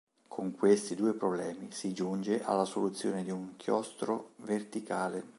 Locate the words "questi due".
0.55-1.13